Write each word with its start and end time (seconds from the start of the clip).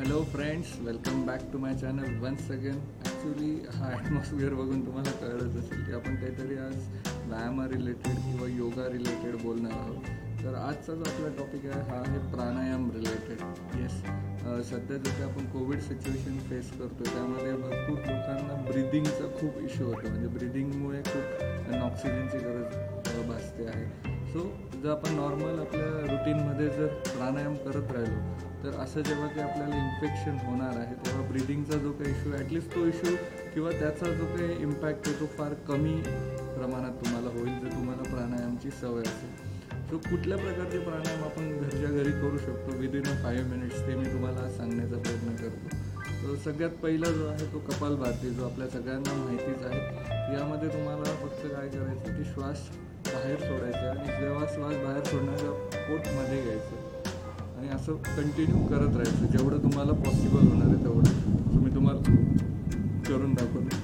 Hello 0.00 0.20
friends 0.24 0.68
welcome 0.80 1.24
back 1.26 1.40
to 1.52 1.58
my 1.58 1.74
channel 1.78 2.14
once 2.20 2.50
again 2.50 2.76
actually 3.06 3.50
हा 3.72 3.88
atmosphere 3.88 4.54
बघून 4.54 4.84
तुम्हाला 4.86 5.10
कळत 5.20 5.56
असेल 5.58 5.84
की 5.86 5.92
आपण 5.94 6.14
काहीतरी 6.16 6.56
आज 6.58 6.76
व्यायामा 7.26 7.66
रिलेटेड 7.72 8.14
किंवा 8.16 8.48
योगा 8.50 8.86
रिलेटेड 8.92 9.36
बोलणार 9.42 9.72
आहोत. 9.72 10.08
तर 10.42 10.54
आजचा 10.54 10.94
जो 10.94 11.10
आपला 11.10 11.28
टॉपिक 11.38 11.66
आहे 11.66 11.80
हा 11.90 11.98
आहे 11.98 12.18
प्राणायाम 12.32 12.90
रिलेटेड 12.90 13.42
येस 13.80 14.00
सध्या 14.70 14.96
जसं 14.96 15.28
आपण 15.28 15.46
कोविड 15.52 15.80
सिच्युएशन 15.88 16.38
फेस 16.48 16.70
करतो 16.78 17.04
त्यामध्ये 17.04 17.52
भरपूर 17.52 17.98
लोकांना 17.98 18.60
ब्रिदिंगचा 18.70 19.28
खूप 19.40 19.62
इश्यू 19.64 19.86
होतो. 19.86 20.08
म्हणजे 20.08 20.28
ब्रिदिंगमुळे 20.38 21.02
खूप 21.12 21.74
ऑक्सिजनची 21.82 22.38
गरज 22.38 23.26
भासते 23.28 23.66
आहे. 23.66 23.86
सो 24.32 24.50
जर 24.82 24.90
आपण 24.90 25.14
नॉर्मल 25.14 25.58
आपल्या 25.58 25.86
रुटीनमध्ये 26.10 26.68
जर 26.68 26.86
प्राणायाम 27.06 27.54
करत 27.54 27.90
राहिलो 27.92 28.20
तर 28.62 28.78
असं 28.80 29.00
जेव्हा 29.00 29.26
काही 29.26 29.40
आपल्याला 29.40 29.76
इन्फेक्शन 29.76 30.36
होणार 30.46 30.76
आहे 30.76 30.94
तेव्हा 31.06 31.26
ब्रिदिंगचा 31.28 31.76
जो 31.78 31.92
काही 31.92 32.10
इश्यू 32.10 32.32
ॲटलिस्ट 32.32 32.74
तो 32.74 32.86
इश्यू 32.86 33.14
किंवा 33.54 33.70
त्याचा 33.70 34.10
जो 34.10 34.26
काही 34.26 34.56
इम्पॅक्ट 34.62 35.08
आहे 35.08 35.20
तो 35.20 35.26
फार 35.26 35.54
कमी 35.68 35.94
प्रमाणात 36.56 37.04
तुम्हाला 37.04 37.30
होईल 37.30 37.58
जर 37.58 37.76
तुम्हाला 37.76 38.02
प्राणायामची 38.02 38.70
सवय 38.70 39.00
असेल. 39.00 39.48
सो 39.90 39.98
कुठल्या 39.98 40.38
प्रकारचे 40.38 40.78
प्राणायाम 40.78 41.24
आपण 41.24 41.58
घरच्या 41.58 41.90
घरी 41.90 42.12
करू 42.12 42.38
शकतो? 42.38 42.76
विदिन 42.78 43.06
अ 43.06 43.22
फाईव्ह 43.22 43.48
मिनिट्स 43.50 43.86
ते 43.86 43.94
मी 43.94 44.04
तुम्हाला 44.04 44.48
सांगण्याचा 44.48 44.96
प्रयत्न 44.96 45.34
करतो. 45.36 45.76
तर 46.22 46.36
सगळ्यात 46.44 46.70
पहिला 46.82 47.10
जो 47.10 47.26
आहे 47.26 47.52
तो 47.52 47.58
कपालभाती 47.58 48.30
जो 48.30 48.44
आपल्या 48.44 48.68
सगळ्यांना 48.68 49.14
माहितीच 49.24 49.62
आहे. 49.62 49.80
यामध्ये 50.34 50.68
तुम्हाला 50.68 51.16
फक्त 51.22 51.46
काय 51.46 51.68
करायचं 51.68 52.16
की 52.16 52.24
श्वास 52.24 52.68
बाहेर 53.12 53.40
सोडायचं 53.40 53.88
आणि 53.90 54.20
जेव्हा 54.20 54.46
श्वास 54.52 54.74
बाहेर 54.76 55.04
सोडण्याचा 55.04 55.50
पोटमध्ये 55.74 56.42
घ्यायचं. 56.42 57.58
आणि 57.58 57.68
असं 57.68 57.96
कंटिन्यू 58.16 58.66
करत 58.66 58.96
राहायचं. 58.96 59.36
जेवढं 59.36 59.62
तुम्हाला 59.62 59.92
पॉसिबल 60.04 60.48
होणार 60.48 60.66
आहे 60.66 60.84
तेवढं. 60.84 61.10
सो 61.52 61.60
मी 61.60 61.74
तुम्हाला 61.74 62.00
करून 63.08 63.34
दाखवतो. 63.34 63.78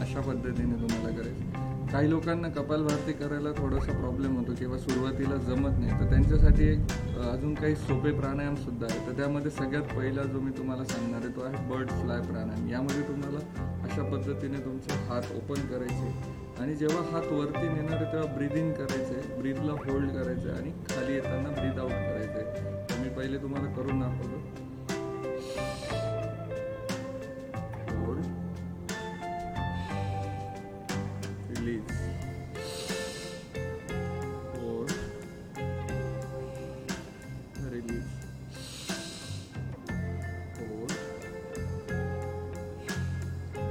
अशा 0.00 0.20
पद्धतीने 0.20 0.72
तुम्हाला 0.72 1.08
करायचं. 1.08 1.53
काही 1.94 2.08
लोकांना 2.10 2.48
कपालभाती 2.48 3.12
करायला 3.12 3.50
थोडासा 3.56 3.92
प्रॉब्लेम 3.98 4.36
होतो 4.36 4.52
किंवा 4.58 4.78
सुरुवातीला 4.78 5.36
जमत 5.48 5.78
नाही. 5.80 5.90
तर 5.90 6.08
त्यांच्यासाठी 6.10 6.64
एक 6.68 7.18
अजून 7.32 7.52
काही 7.54 7.74
सोपे 7.76 8.12
प्राणायाम 8.12 8.54
सुद्धा 8.54 8.86
आहे 8.90 9.06
तर 9.06 9.16
त्यामध्ये 9.18 9.50
सगळ्यात 9.50 9.94
पहिला 9.96 10.22
जो 10.22 10.40
मी 10.40 10.50
तुम्हाला 10.50 10.84
सांगणार 10.84 11.20
आहे 11.20 11.36
तो 11.36 11.44
आहे 11.44 11.68
बर्ड 11.68 11.90
फ्लाय 11.90 12.20
प्राणायाम. 12.22 12.66
यामध्ये 12.68 13.02
तुम्हाला 13.02 13.38
अशा 13.84 14.08
पद्धतीने 14.10 14.64
तुमचे 14.64 14.98
हात 15.06 15.30
ओपन 15.36 15.66
करायचे 15.66 16.12
आणि 16.62 16.74
जेव्हा 16.74 17.02
हात 17.12 17.32
वरती 17.32 17.68
नेणार 17.68 18.02
आहे 18.02 18.12
तेव्हा 18.12 18.34
ब्रीद 18.34 18.56
इन 18.56 18.72
करायचे 18.72 19.40
ब्रीदला 19.40 19.72
होल्ड 19.86 20.10
करायचे 20.10 20.50
आणि 20.50 20.72
खाली 20.90 21.14
येताना 21.14 21.60
ब्रीद 21.60 21.78
आउट 21.78 21.90
करायचे. 21.90 22.44
तर 22.90 23.02
मी 23.02 23.16
पहिले 23.16 23.42
तुम्हाला 23.42 23.74
करून 23.74 24.00
दाखवतो. 24.00 24.63
Please 31.64 31.92
hold 34.54 34.90
release 37.74 38.10
hold 40.56 40.92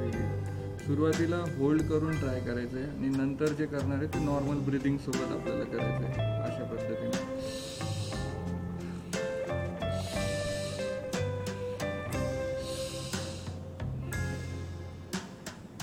release 0.00 0.82
सुरुवातीला 0.84 1.36
होल्ड 1.56 1.82
करून 1.82 2.18
ट्राय 2.18 2.40
करायचं 2.40 2.76
आहे 2.76 2.86
आणि 2.86 3.08
नंतर 3.16 3.52
जे 3.52 3.66
करणार 3.66 3.96
आहे 3.96 4.06
ते 4.14 4.24
नॉर्मल 4.24 4.60
ब्रिदिंग 4.68 4.98
सोबत 4.98 5.32
आपल्याला 5.32 5.64
करायचं 5.64 6.04
आहे 6.04 6.42
अशा 6.42 6.64
पद्धतीने. 6.64 7.26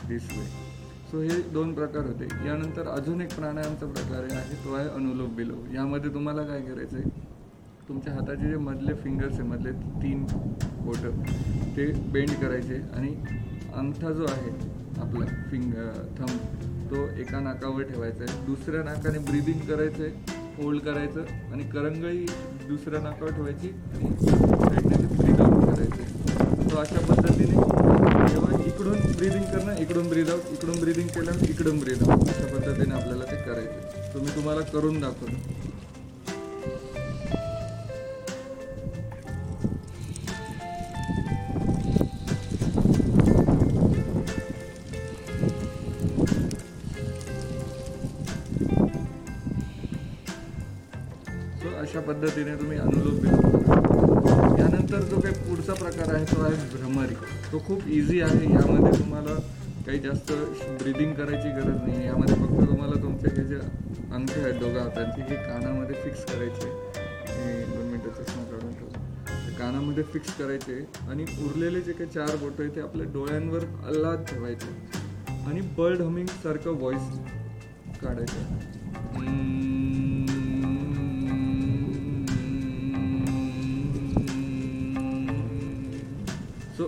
दिस 0.07 0.25
way. 0.29 0.64
सो 1.11 1.21
हे 1.21 1.35
दोन 1.53 1.73
प्रकार 1.73 2.05
होते. 2.05 2.27
यानंतर 2.45 2.88
अजून 2.89 3.21
एक 3.21 3.35
प्राणायामचा 3.35 3.85
प्रकार 3.88 4.23
आहे 4.23 4.55
तो 4.66 4.73
आहे 4.75 4.88
अनुलोम 4.89 5.35
विलोम. 5.38 5.73
यामध्ये 5.75 6.13
तुम्हाला 6.13 6.43
काय 6.43 6.61
करायचं 6.61 6.97
आहे 6.97 7.23
तुमच्या 7.88 8.13
हाताचे 8.13 8.49
जे 8.49 8.57
मधले 8.57 8.93
फिंगर्स 9.03 9.39
आहे 9.39 9.44
मधले 9.49 9.71
तीन 10.01 10.23
बोटं 10.85 11.21
ते 11.75 11.85
बेंड 12.13 12.29
करायचे 12.41 12.81
आणि 12.95 13.13
अंगठा 13.73 14.11
जो 14.11 14.25
आहे 14.29 14.51
आपला 15.01 15.25
फिंग 15.51 15.71
थंब 16.17 16.63
तो 16.91 17.05
एका 17.21 17.39
नाकावर 17.39 17.83
ठेवायचा 17.83 18.23
आहे. 18.23 18.45
दुसऱ्या 18.45 18.83
नाकाने 18.83 19.19
ब्रिदिंग 19.29 19.59
करायचं 19.69 20.03
आहे 20.03 20.44
होल्ड 20.57 20.81
करायचं 20.83 21.51
आणि 21.53 21.63
करंगळी 21.71 22.25
दुसऱ्या 22.67 23.01
नाकावर 23.01 23.31
ठेवायची 23.31 23.69
आणि 23.69 24.15
साईडने 24.17 25.05
ब्रीद 25.15 25.41
आउट 25.41 25.63
करायचं 25.65 26.69
तो 26.69 26.77
अशा 26.77 27.05
ब्रिदिंग 29.17 29.43
करणं 29.51 29.77
इकडून 29.81 30.07
ब्रीद 30.09 30.29
आउट 30.29 30.51
इकडून 30.53 30.79
ब्रिदिंग 30.79 31.07
केलं 31.09 31.45
इकडून 31.49 31.79
ब्रीद 31.79 32.01
आउट 32.03 32.29
अशा 32.29 32.47
पद्धतीने 32.55 32.93
आपल्याला 32.95 33.23
ते 33.31 33.35
करायचं 33.45 34.13
तो 34.13 34.19
मी 34.19 34.35
तुम्हाला 34.35 34.61
करून 34.73 34.99
दाखवतो. 34.99 35.63
अशा 51.81 51.99
पद्धतीने 52.01 52.55
तुम्ही 52.59 52.77
अनुलोम 52.79 53.15
विलोम 53.15 53.63
करा. 53.63 53.84
त्यानंतर 54.88 55.07
जो 55.09 55.19
काही 55.22 55.34
पुढचा 55.47 55.73
प्रकार 55.73 56.13
आहे 56.16 56.25
तो 56.25 56.41
आहे 56.44 56.56
भ्रमरी. 56.72 57.16
तो 57.51 57.59
खूप 57.68 57.88
इझी 57.88 58.19
आहे. 58.22 58.53
यामध्ये 58.53 58.91
तुम्हाला 59.00 59.35
काही 59.85 60.00
जास्त 60.00 60.31
ब्रिदिंग 60.81 61.13
करायची 61.13 61.50
गरज 61.51 61.81
नाही. 61.81 62.06
यामध्ये 62.06 62.35
फक्त 62.35 62.68
तुम्हाला 62.69 63.01
तुमचे 63.01 63.29
हे 63.38 63.44
जे 63.47 63.56
अंगठे 63.56 64.41
आहेत 64.41 64.59
दोघं 64.59 64.79
हातांचे 64.79 65.22
हे 65.29 65.35
कानामध्ये 65.38 66.01
फिक्स 66.03 66.25
करायचे. 66.25 66.69
दोन 67.74 67.88
मिनटं 67.88 68.09
चष्मा 68.13 68.44
काढून 68.44 68.74
ठेवतो 68.74 69.57
कानामध्ये 69.59 70.03
फिक्स 70.13 70.38
करायचे 70.38 70.79
आणि 71.09 71.25
उरलेले 71.45 71.81
जे 71.81 71.94
काही 71.94 72.09
चार 72.09 72.35
बोटं 72.35 72.63
आहे 72.63 72.75
ते 72.75 72.81
आपल्या 72.81 73.06
डोळ्यांवर 73.13 73.66
अल्लाद 73.88 74.24
ठेवायचे. 74.29 74.74
आणि 75.47 75.62
बर्ड 75.78 76.01
हमिंग 76.01 76.28
सारखं 76.44 76.78
व्हॉइस 76.78 77.09
काढायचं. 78.01 78.74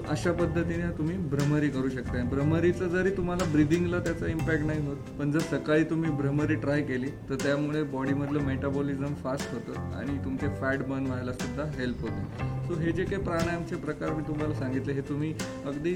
अशा 0.09 0.31
पद्धतीने 0.31 0.87
तुम्ही 0.97 1.15
भ्रमरी 1.29 1.69
करू 1.69 1.89
शकता 1.89 2.23
भ्रमरीचं 2.29 2.87
जरी 2.89 3.09
तुम्हाला 3.09 3.45
ब्रिदिंगला 3.51 3.99
त्याचा 3.99 4.27
इम्पॅक्ट 4.27 4.65
नाही 4.65 4.85
होत 4.85 5.09
पण 5.19 5.31
जर 5.31 5.39
सकाळी 5.49 5.83
तुम्ही 5.83 6.11
भ्रमरी 6.17 6.55
ट्राय 6.55 6.81
केली 6.81 7.07
तर 7.29 7.35
त्यामुळे 7.43 7.81
बॉडीमधलं 7.93 8.43
मेटाबॉलिझम 8.43 9.13
फास्ट 9.23 9.53
होतं 9.53 9.97
आणि 9.97 10.17
तुमचे 10.25 10.47
फॅट 10.61 10.83
बर्न 10.87 11.05
व्हायला 11.07 11.33
सुद्धा 11.33 11.63
हेल्प 11.77 12.01
होते. 12.01 12.45
सो 12.67 12.79
हे 12.79 12.91
जे 12.91 13.03
काही 13.03 13.21
प्राणायामचे 13.23 13.75
प्रकार 13.83 14.13
मी 14.13 14.23
तुम्हाला 14.27 14.53
सांगितले 14.59 14.93
हे 14.93 15.01
तुम्ही 15.09 15.33
अगदी 15.65 15.93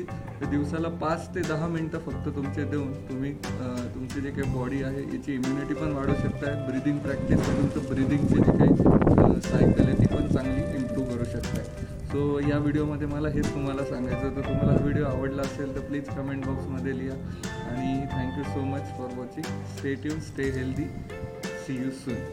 दिवसाला 0.51 0.89
पाच 1.01 1.28
ते 1.35 1.41
दहा 1.49 1.67
मिनटं 1.67 1.99
फक्त 2.05 2.29
तुमचे 2.35 2.63
देऊन 2.72 2.91
तुम्ही 3.09 3.33
तुमची 3.33 4.22
जे 4.22 4.29
काही 4.29 4.53
बॉडी 4.53 4.83
आहे 4.83 5.03
याची 5.03 5.33
इम्युनिटी 5.33 5.73
पण 5.73 5.91
वाढवू 5.91 6.16
शकताय. 6.22 6.55
ब्रिदिंग 6.67 6.97
प्रॅक्टिस 6.99 7.47
करून 7.47 7.67
तर 7.75 7.93
ब्रिदिंगची 7.93 8.35
जी 8.35 8.57
काही 8.57 9.39
सायकल 9.41 9.88
आहे 9.88 9.99
ती 9.99 10.16
पण 10.16 10.28
चांगली 10.33 10.61
इम्प्रूव्ह 10.78 11.16
करू 11.16 11.25
शकताय. 11.31 11.63
सो 12.11 12.40
या 12.40 12.58
व्हिडिओमध्ये 12.58 13.08
मला 13.08 13.29
हेच 13.29 13.53
तुम्हाला 13.53 13.84
सांगायचं 13.85 14.28
होतं. 14.28 14.41
तुम्हाला 14.41 14.72
हा 14.72 14.78
व्हिडिओ 14.81 15.03
आवडला 15.05 15.41
असेल 15.41 15.75
तर 15.75 15.81
प्लीज 15.81 16.09
कमेंट 16.09 16.46
बॉक्समध्ये 16.46 16.97
लिहा. 16.97 17.16
आणि 17.69 18.05
thank you 18.13 18.43
so 18.43 18.63
much 18.66 18.91
for 18.97 19.17
watching 19.17 19.63
stay 19.78 19.93
tune 19.96 20.19
stay 20.19 20.49
healthy 20.52 20.85
see 21.66 21.78
you 21.84 21.90
soon 21.91 22.23